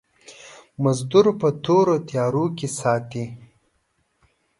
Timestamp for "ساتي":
2.79-3.25